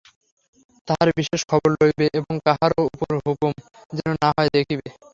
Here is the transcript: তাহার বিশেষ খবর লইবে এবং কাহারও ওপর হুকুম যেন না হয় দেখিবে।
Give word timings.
তাহার 0.87 1.09
বিশেষ 1.17 1.41
খবর 1.49 1.69
লইবে 1.75 2.05
এবং 2.19 2.33
কাহারও 2.45 2.81
ওপর 2.87 3.11
হুকুম 3.25 3.51
যেন 3.91 4.09
না 4.21 4.29
হয় 4.35 4.49
দেখিবে। 4.55 4.87